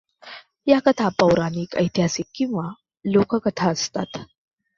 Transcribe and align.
या 0.67 0.79
कथा 0.85 1.09
पौराणिक, 1.19 1.75
ऐतिहासिक 1.75 2.25
किंवा 2.35 2.67
लोककथा 3.05 3.69
असतात. 3.69 4.17